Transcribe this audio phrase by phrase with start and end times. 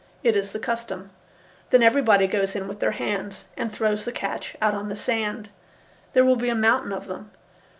[0.23, 1.11] It is the custom.
[1.69, 5.49] Then everybody goes in with their hands and throws the catch out on the sand.
[6.13, 7.29] There will be a mountain of them.